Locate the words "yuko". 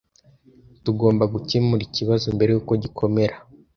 2.51-2.73